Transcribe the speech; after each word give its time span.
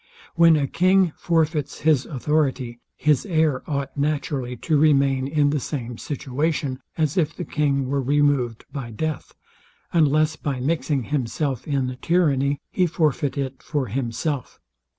When 0.33 0.55
a 0.55 0.65
king 0.65 1.13
forfeits 1.15 1.81
his 1.81 2.07
authority, 2.07 2.79
his 2.95 3.23
heir 3.23 3.61
ought 3.69 3.95
naturally 3.95 4.57
to 4.57 4.75
remain 4.75 5.27
in 5.27 5.51
the 5.51 5.59
same 5.59 5.99
situation, 5.99 6.79
as 6.97 7.17
if 7.19 7.35
the 7.35 7.45
king 7.45 7.85
were 7.87 8.01
removed 8.01 8.65
by 8.71 8.89
death; 8.89 9.35
unless 9.93 10.37
by 10.37 10.59
mixing 10.59 11.03
himself 11.03 11.67
in 11.67 11.85
the 11.85 11.97
tyranny, 11.97 12.57
he 12.71 12.87
forfeit 12.87 13.37
it 13.37 13.61
for 13.61 13.85
himself. 13.89 14.59